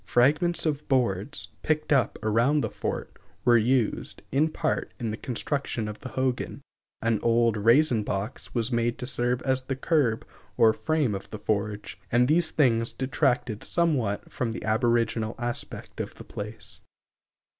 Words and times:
Fragments 0.07 0.65
of 0.65 0.87
boards, 0.87 1.49
picked 1.61 1.93
up 1.93 2.17
around 2.23 2.61
the 2.61 2.71
fort, 2.71 3.19
were 3.45 3.55
used, 3.55 4.23
in 4.31 4.49
part, 4.49 4.91
in 4.97 5.11
the 5.11 5.15
construction 5.15 5.87
of 5.87 5.99
the 5.99 6.09
hogan, 6.09 6.59
an 7.03 7.19
old 7.21 7.55
raisin 7.55 8.01
box 8.01 8.51
was 8.55 8.71
made 8.71 8.97
to 8.97 9.05
serve 9.05 9.43
as 9.43 9.61
the 9.61 9.75
curb 9.75 10.25
or 10.57 10.73
frame 10.73 11.13
of 11.13 11.29
the 11.29 11.37
forge, 11.37 11.99
and 12.11 12.27
these 12.27 12.49
things 12.49 12.93
detracted 12.93 13.63
somewhat 13.63 14.31
from 14.31 14.53
the 14.53 14.63
aboriginal 14.63 15.35
aspect 15.37 16.01
of 16.01 16.15
the 16.15 16.23
place. 16.25 16.81